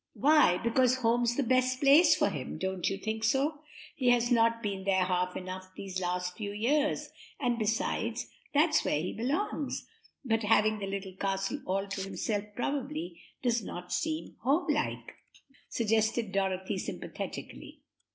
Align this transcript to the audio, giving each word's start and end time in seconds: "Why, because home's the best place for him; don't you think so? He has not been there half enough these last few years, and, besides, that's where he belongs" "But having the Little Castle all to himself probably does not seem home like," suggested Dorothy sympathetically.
"Why, 0.15 0.57
because 0.57 0.95
home's 0.95 1.35
the 1.35 1.43
best 1.43 1.79
place 1.79 2.15
for 2.15 2.31
him; 2.31 2.57
don't 2.57 2.89
you 2.89 2.97
think 2.97 3.23
so? 3.23 3.61
He 3.95 4.09
has 4.09 4.31
not 4.31 4.63
been 4.63 4.83
there 4.83 5.03
half 5.03 5.37
enough 5.37 5.73
these 5.75 6.01
last 6.01 6.35
few 6.35 6.51
years, 6.51 7.11
and, 7.39 7.59
besides, 7.59 8.25
that's 8.51 8.83
where 8.83 8.99
he 8.99 9.13
belongs" 9.13 9.85
"But 10.25 10.41
having 10.41 10.79
the 10.79 10.87
Little 10.87 11.13
Castle 11.13 11.61
all 11.67 11.85
to 11.87 12.01
himself 12.01 12.45
probably 12.55 13.21
does 13.43 13.63
not 13.63 13.93
seem 13.93 14.37
home 14.41 14.73
like," 14.73 15.17
suggested 15.69 16.31
Dorothy 16.31 16.79
sympathetically. 16.79 17.81